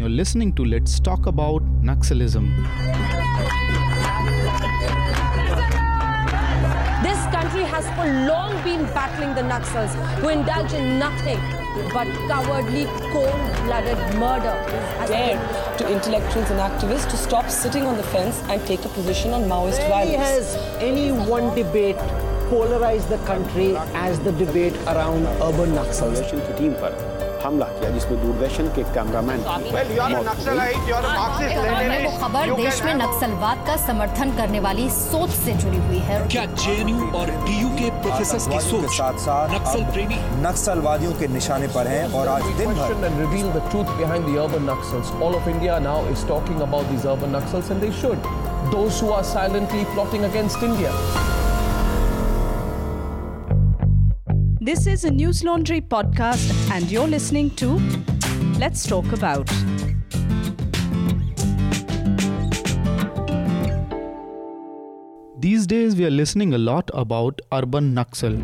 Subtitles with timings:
[0.00, 2.56] You're listening to Let's Talk About Naxalism.
[7.02, 11.38] This country has for long been battling the Naxals, who indulge in nothing
[11.92, 14.56] but cowardly, cold-blooded murder.
[15.06, 19.34] Dared to intellectuals and activists to stop sitting on the fence and take a position
[19.34, 20.54] on Maoist Rarely violence.
[20.54, 21.98] has any one debate
[22.48, 27.19] polarized the country as the debate around urban Naxals.
[27.44, 29.62] हमला किया जिसमें दूरदर्शन के cameraman हाँ, हाँ,
[32.04, 36.44] तो खबर देश में नक्सलवाद का समर्थन करने वाली सोच से जुड़ी हुई है। क्या
[36.54, 41.88] जेएनयू और डी के प्रोफेसर की सोच साथ साथ नक्सल प्रेमी नक्सलवादियों के निशाने पर
[41.94, 45.78] हैं और आज दिन भर reveal the truth behind the urban Naxals all of India
[45.88, 50.24] now is talking about these urban Naxals and they should Those who are silently plotting
[50.24, 50.60] against
[54.69, 57.79] This is a News Laundry podcast, and you're listening to
[58.59, 59.47] Let's Talk About.
[65.39, 68.39] These days, we are listening a lot about urban Naxal.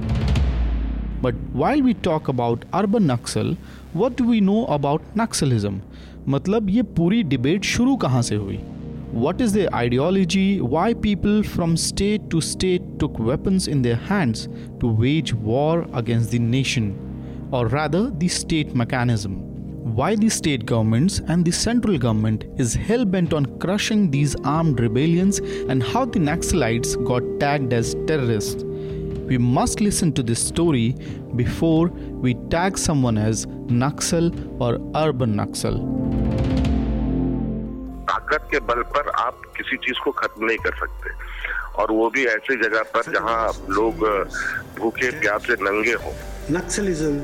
[1.22, 3.56] But while we talk about urban Naxal,
[3.94, 5.80] what do we know about Naxalism?
[6.30, 8.60] मतलब ये पूरी debate शुरू कहाँ से हुई
[9.13, 10.61] what is their ideology?
[10.61, 14.49] Why people from state to state took weapons in their hands
[14.81, 19.35] to wage war against the nation, or rather, the state mechanism?
[19.95, 24.81] Why the state governments and the central government is hell bent on crushing these armed
[24.81, 28.65] rebellions and how the Naxalites got tagged as terrorists?
[28.65, 30.97] We must listen to this story
[31.37, 36.26] before we tag someone as Naxal or urban Naxal.
[38.17, 41.11] ताकत के बल पर आप किसी चीज़ को खत्म नहीं कर सकते
[41.83, 43.41] और वो भी ऐसी जगह पर जहाँ
[43.79, 44.05] लोग
[44.79, 46.15] भूखे प्यासे नंगे हों
[46.55, 47.19] Naxalism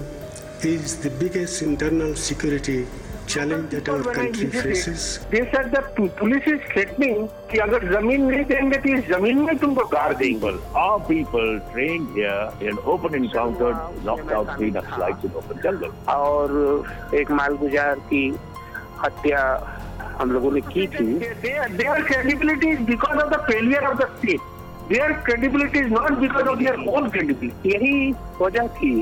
[0.65, 2.87] is the biggest internal security
[3.27, 5.05] challenge that our country faces.
[5.31, 9.57] They said that police is threatening कि अगर ज़मीन नहीं देंगे तो इस ज़मीन में
[9.59, 10.55] तुमको गाड़ देंगे
[10.85, 13.75] Our people trained here in open encounter
[14.09, 15.95] knocked out three Naxalites in open jungle.
[16.21, 18.27] और एक मालगुजार की
[19.05, 19.45] हत्या
[20.21, 21.05] हम लोगों ने की थी
[21.43, 24.41] their credibility is because of the failure of the state
[24.89, 28.13] their credibility is not because of their own credibility यही
[28.43, 28.93] वजह थी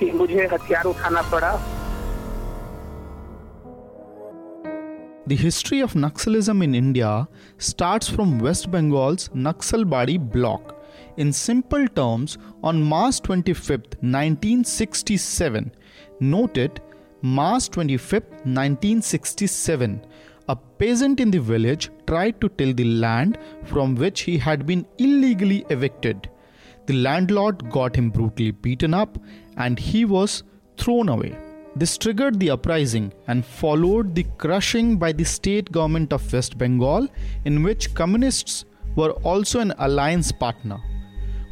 [0.00, 1.58] कि मुझे हथियार उठाना पड़ा
[5.26, 7.28] The history of Naxalism in India
[7.58, 10.72] starts from West Bengal's Naxalbari block.
[11.16, 15.70] In simple terms, on March 25th, 1967,
[16.18, 16.80] note it,
[17.22, 20.04] March 25th, 1967,
[20.52, 23.38] a peasant in the village tried to till the land
[23.70, 26.28] from which he had been illegally evicted.
[26.86, 29.18] The landlord got him brutally beaten up
[29.56, 30.42] and he was
[30.76, 31.36] thrown away.
[31.76, 37.06] This triggered the uprising and followed the crushing by the state government of West Bengal,
[37.44, 38.64] in which communists
[38.96, 40.80] were also an alliance partner.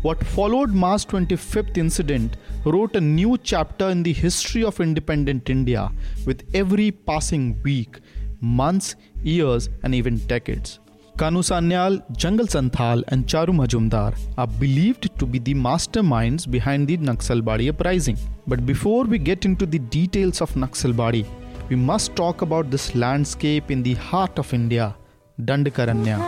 [0.03, 5.91] What followed March 25th incident wrote a new chapter in the history of independent India
[6.27, 7.99] with every passing week,
[8.41, 10.79] months, years, and even decades.
[11.17, 16.97] Kanu Sanyal, Jangal Santhal, and Charu Majumdar are believed to be the masterminds behind the
[16.97, 18.17] Naxalbari uprising.
[18.47, 21.27] But before we get into the details of Naxalbari,
[21.69, 24.95] we must talk about this landscape in the heart of India,
[25.41, 26.19] Dandakaranya.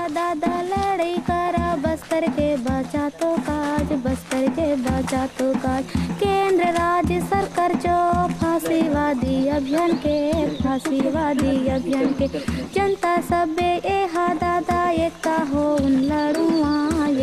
[1.83, 5.85] Bastar के बचा तो काज, बस्तर के बचा तो काज।
[6.21, 7.97] केंद्र, राज्य सरकार जो
[8.41, 10.17] फांसीवादी अभियान के,
[10.57, 12.29] फांसीवादी अभियान के।
[12.75, 16.75] जनता सबे ए हा दादा, एकता हो उन लड़ुआ,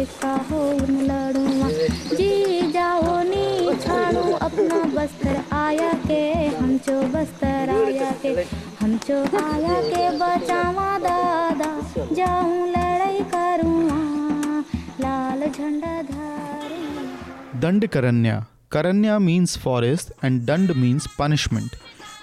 [0.01, 1.69] एकता हो उन लड़ुआ।
[2.17, 6.23] जी जाओ नी छाड़ू अपना बस्तर आया के,
[6.57, 8.33] हम जो बस्तर आया के,
[8.81, 11.75] हम जो आया के बचावा दादा।
[12.13, 12.56] जाऊँ
[17.59, 18.45] Dandakaranya.
[18.69, 21.75] Karanya means forest and Dand means punishment.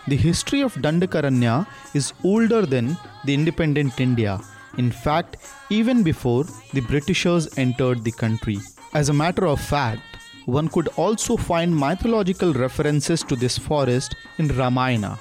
[0.06, 4.40] The history of Dandakaranya is older than the independent India.
[4.76, 5.36] In fact,
[5.70, 8.58] even before the Britishers entered the country.
[8.92, 10.02] As a matter of fact,
[10.46, 15.18] one could also find mythological references to this forest in Ramayana.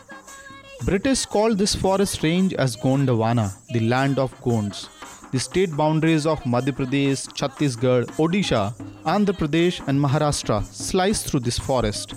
[0.86, 4.90] British called this forest range as Gondwana, the land of Gonds.
[5.32, 8.74] The state boundaries of Madhya Pradesh, Chhattisgarh, Odisha,
[9.05, 12.15] Andhra Pradesh, and Maharashtra slice through this forest.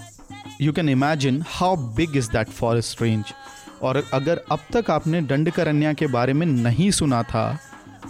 [0.60, 3.34] You can imagine how big is that forest range.
[3.82, 7.46] और अगर अब तक आपने दंडकारण्या के बारे में नहीं सुना था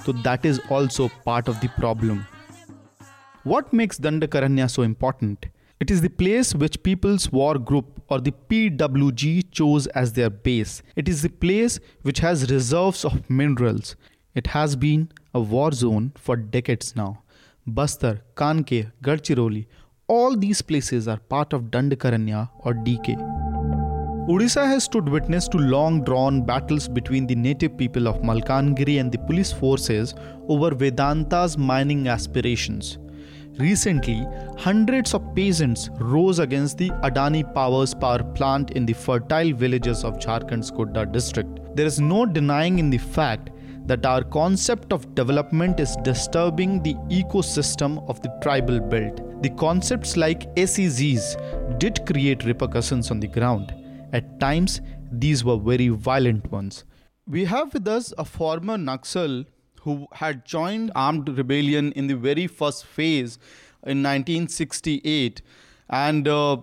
[0.06, 2.20] तो that is also part of the problem
[3.52, 5.46] What makes Dandakaranya so important?
[5.84, 10.84] It is the place which People's War Group or the PWG chose as their base.
[10.96, 13.96] It is the place which has reserves of minerals.
[14.36, 17.24] It has been a war zone for decades now.
[17.69, 19.67] Bastar, Kanker, Gadchiroli,
[20.07, 23.17] all these places are part of Dandakaranya or DK.
[24.29, 29.11] Odisha has stood witness to long drawn battles between the native people of Malkangiri and
[29.11, 30.15] the police forces
[30.49, 32.99] over Vedanta's mining aspirations.
[33.59, 34.25] Recently,
[34.57, 40.21] hundreds of peasants rose against the Adani Power's power plant in the fertile villages of
[40.21, 41.75] Jharkhand's Godda district.
[41.75, 43.51] There is no denying in the fact
[43.87, 49.21] that our concept of development is disturbing the ecosystem of the tribal belt.
[49.43, 53.75] The concepts like SEZs did create repercussions on the ground.
[54.13, 54.81] At times,
[55.13, 56.85] these were very violent ones.
[57.29, 59.47] We have with us a former Naxal
[59.83, 63.39] who had joined armed rebellion in the very first phase
[63.85, 65.43] in 1968
[65.89, 66.57] and uh,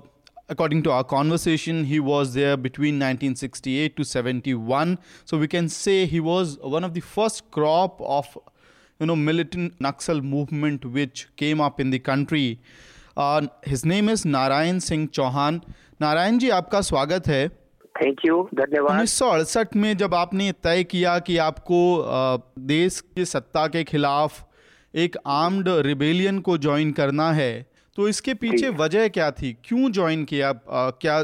[0.48, 6.06] according to our conversation he was there between 1968 to 71 so we can say
[6.06, 8.38] he was one of the first crop of
[9.00, 12.58] you know militant naxal movement which came up in the country
[13.16, 15.60] uh, his name is narayan singh chauhan
[16.02, 17.48] Narayan ji आपका स्वागत है
[18.02, 21.80] thank you धन्यवाद उन्नीस में जब आपने तय किया कि आपको
[22.66, 24.44] देश की सत्ता के खिलाफ
[24.94, 27.50] एक आर्म्ड रिबेलियन को ज्वाइन करना है
[27.97, 29.51] तो इसके पीछे वजह क्या थी?
[29.65, 30.51] क्यों ज्वाइन किया?
[31.01, 31.17] क्या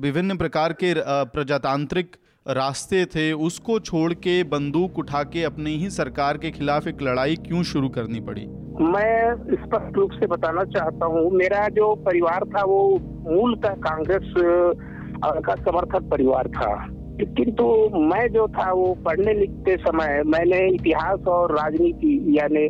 [0.00, 0.92] विभिन्न प्रकार के
[1.32, 2.16] प्रजातांत्रिक
[2.46, 3.32] रास्ते थे?
[3.32, 7.88] उसको छोड़ के बंदूक उठा के अपने ही सरकार के खिलाफ एक लड़ाई क्यों शुरू
[7.88, 8.46] करनी पड़ी?
[8.84, 12.80] मैं स्पष्ट रूप से बताना चाहता हूँ मेरा जो परिवार था वो
[13.28, 16.74] मूलतः कांग्रेस का समर्थक परिवार था।
[17.20, 17.64] किंतु
[18.04, 22.68] मैं जो था वो पढ़ने लिखते समय मैंने इतिहास और राजनीति यानी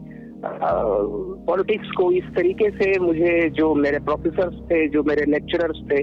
[1.46, 6.02] पॉलिटिक्स को इस तरीके से मुझे जो मेरे प्रोफेसर थे, जो मेरे लेक्चरर्स थे,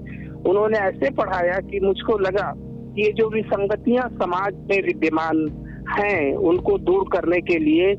[0.50, 2.54] उन्होंने ऐसे पढ़ाया कि मुझको लगा
[2.98, 5.38] ये जो विसंगतियाँ समाज में विद्यमान
[5.90, 7.94] हैं, उनको दूर करने के लिए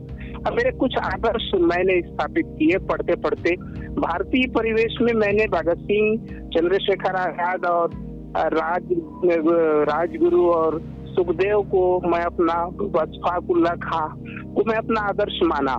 [0.47, 3.55] अब मेरे कुछ आदर्श मैंने स्थापित किए पढ़ते पढ़ते
[3.97, 6.17] भारतीय परिवेश में मैंने भगत सिंह,
[6.55, 7.91] चंद्रशेखर आज़ाद और
[8.55, 8.89] राज
[9.89, 12.55] राजगुरु और सुखदेव को मैं अपना
[13.01, 14.07] अशफाकुल्ला खां
[14.55, 15.75] को मैं अपना आदर्श माना।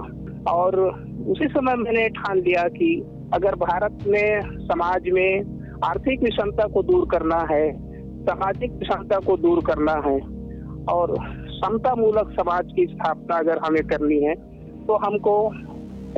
[0.51, 0.77] और
[1.23, 2.87] उसी समय मैंने ठान लिया कि
[3.33, 7.71] अगर भारत में समाज में आर्थिक विषमता को दूर करना है,
[8.23, 10.19] सामाजिक विषमता को दूर करना है,
[10.87, 11.15] और
[11.53, 14.35] समता मूलक समाज की स्थापना अगर हमें करनी है
[14.85, 15.35] तो हमको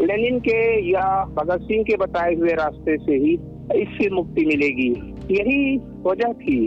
[0.02, 0.60] लेनिन के
[0.92, 3.34] या भगत सिंह के बताए हुए रास्ते से ही
[3.76, 4.90] इससे मुक्ति मिलेगी।
[5.32, 6.58] यही वजह थी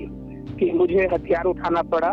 [0.59, 2.11] कि मुझे हथियार उठाना पड़ा।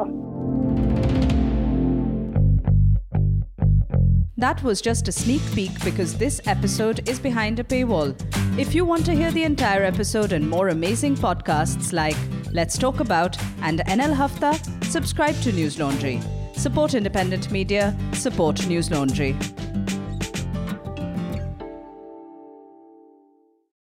[4.38, 8.14] That was just a sneak peek because this episode is behind a paywall.
[8.60, 12.18] If you want to hear the entire episode and more amazing podcasts like
[12.52, 16.20] Let's Talk About and NL Hafta, subscribe to News Laundry.
[16.54, 19.38] Support independent media, support News Laundry.